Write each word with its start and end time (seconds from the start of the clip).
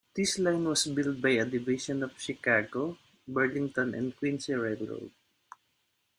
This 0.15 0.39
line 0.39 0.63
was 0.63 0.87
built 0.87 1.21
by 1.21 1.29
a 1.29 1.45
division 1.45 2.01
of 2.01 2.15
the 2.15 2.19
Chicago, 2.19 2.97
Burlington 3.27 3.93
and 3.93 4.17
Quincy 4.17 4.55
Railroad. 4.55 5.11